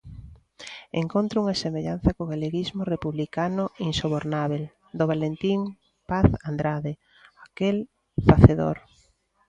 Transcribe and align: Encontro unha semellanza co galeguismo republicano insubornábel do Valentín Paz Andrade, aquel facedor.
Encontro 1.01 1.35
unha 1.43 1.59
semellanza 1.63 2.09
co 2.15 2.29
galeguismo 2.31 2.83
republicano 2.93 3.63
insubornábel 3.89 4.63
do 4.97 5.05
Valentín 5.11 5.59
Paz 6.09 6.29
Andrade, 6.49 6.93
aquel 7.47 7.77
facedor. 8.29 8.77